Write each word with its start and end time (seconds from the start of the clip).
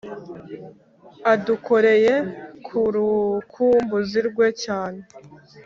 adukoreye 1.33 2.15
ku 2.67 2.79
rukumbuzi 2.95 4.19
rwe 4.29 4.47
cyane 4.63 5.01